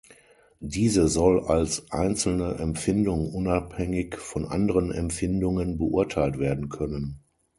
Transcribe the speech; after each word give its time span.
Diese 0.63 1.07
soll 1.07 1.41
als 1.45 1.91
einzelne 1.91 2.55
Empfindung 2.55 3.31
unabhängig 3.31 4.15
von 4.15 4.45
anderen 4.47 4.91
Empfindungen 4.91 5.77
beurteilt 5.77 6.39
werden 6.39 6.69
können. 6.69 7.21